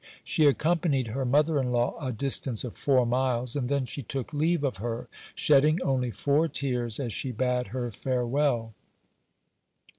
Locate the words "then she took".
3.69-4.33